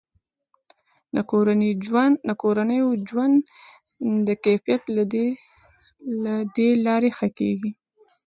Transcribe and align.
د 1.15 2.35
کورنیو 2.43 2.89
د 2.97 3.01
ژوند 3.09 4.27
کیفیت 4.45 4.81
له 6.23 6.33
دې 6.55 6.69
لارې 6.85 7.09
ښه 7.17 7.27
کیږي. 7.37 7.71